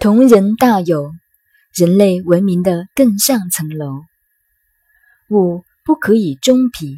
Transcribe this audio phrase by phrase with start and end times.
[0.00, 1.12] 同人大有，
[1.74, 4.00] 人类文明的更上层楼。
[5.28, 6.96] 物不可以终彼，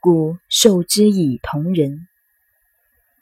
[0.00, 2.08] 故受之以同人。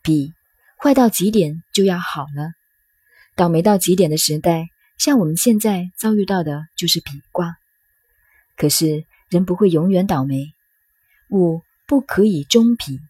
[0.00, 0.32] 彼
[0.80, 2.52] 坏到极点就要好了，
[3.34, 7.56] 倒霉到极点的时代，像我们现在遭遇到的就是比卦。
[8.56, 10.52] 可是人不会永远倒霉，
[11.30, 13.00] 物不可以终彼，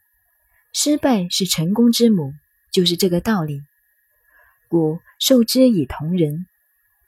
[0.73, 2.33] 失败是成功之母，
[2.73, 3.61] 就是这个道理。
[4.71, 6.47] 故受之以同人，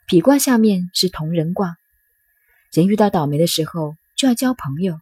[0.08, 1.76] 比卦下面是同人卦。
[2.72, 5.00] 人遇到倒霉的时候，就要交朋友，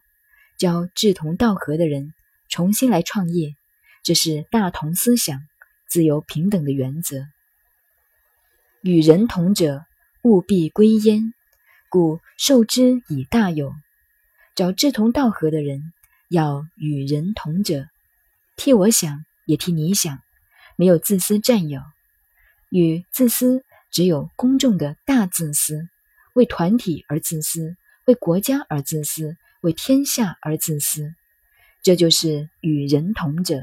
[0.59, 2.13] 交志同道合的人，
[2.49, 3.55] 重新来创业。
[4.03, 5.41] 这是大同思想、
[5.89, 7.25] 自由平等的原则。
[8.83, 9.83] 与人同者，
[10.21, 11.33] 务必归焉。
[11.89, 13.73] 故受之以大有。
[14.53, 15.81] 找志同道合的人，
[16.29, 17.87] 要与人同者，
[18.55, 20.19] 替我想，也替你想，
[20.75, 21.81] 没有自私占有。
[22.71, 25.89] 与自私只有公众的大自私，
[26.33, 31.13] 为团体而自私，为国家而自私，为天下而自私，
[31.83, 33.59] 这就是与人同者。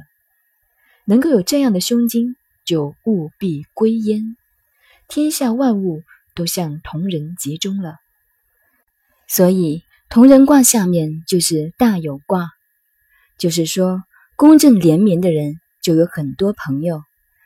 [1.06, 4.36] 能够有这样的胸襟，就务必归焉，
[5.08, 6.02] 天下万物
[6.34, 7.96] 都向同人集中了。
[9.26, 12.50] 所以同人卦下面就是大有卦，
[13.38, 14.02] 就是说
[14.36, 17.02] 公正廉明的人就有很多朋友，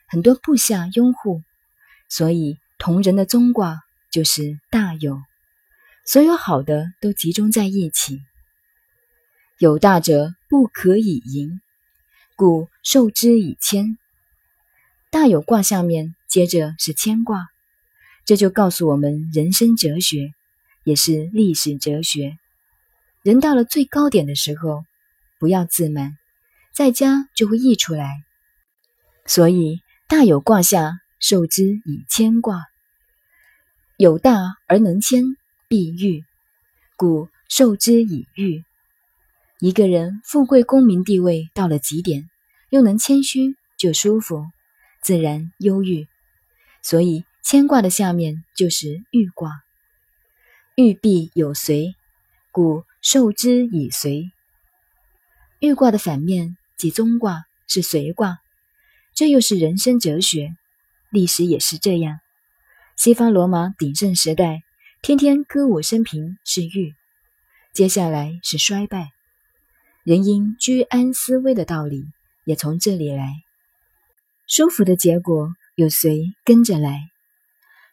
[0.08, 1.40] 很多部下拥护。
[2.14, 5.18] 所以，同人的宗卦就是大有，
[6.04, 8.20] 所有好的都集中在一起。
[9.56, 11.62] 有大者不可以淫，
[12.36, 13.96] 故受之以谦。
[15.10, 17.46] 大有卦下面接着是谦卦，
[18.26, 20.34] 这就告诉我们人生哲学，
[20.84, 22.36] 也是历史哲学。
[23.22, 24.84] 人到了最高点的时候，
[25.38, 26.18] 不要自满，
[26.74, 28.22] 在家就会溢出来。
[29.24, 30.98] 所以，大有卦下。
[31.22, 32.66] 受之以谦卦，
[33.96, 35.22] 有大而能谦，
[35.68, 36.24] 必欲，
[36.96, 38.64] 故受之以欲。
[39.60, 42.28] 一个人富贵功名地位到了极点，
[42.70, 44.46] 又能谦虚，就舒服，
[45.00, 46.08] 自然忧郁。
[46.82, 49.62] 所以谦卦的下面就是欲卦，
[50.74, 51.94] 欲必有随，
[52.50, 54.32] 故受之以随。
[55.60, 58.40] 欲卦的反面即宗卦，是随卦，
[59.14, 60.56] 这又是人生哲学。
[61.12, 62.20] 历史也是这样，
[62.96, 64.62] 西方罗马鼎盛时代，
[65.02, 66.94] 天天歌舞升平是欲，
[67.74, 69.10] 接下来是衰败。
[70.04, 72.06] 人应居安思危的道理
[72.46, 73.42] 也从这里来。
[74.46, 77.10] 舒服的结果有随跟着来，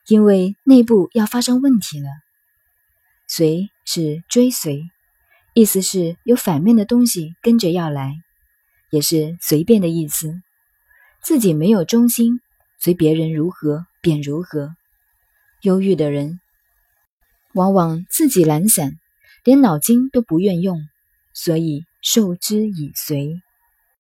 [0.07, 2.07] 因为内部要发生问题了。
[3.27, 4.89] 随是追随，
[5.53, 8.15] 意思是有反面的东西跟着要来，
[8.91, 10.41] 也是随便的意思，
[11.21, 12.39] 自己没有中心。
[12.79, 14.73] 随别人如何便如何，
[15.63, 16.39] 忧郁的人
[17.53, 18.93] 往往自己懒散，
[19.43, 20.87] 连脑筋都不愿用，
[21.33, 23.41] 所以受之以随。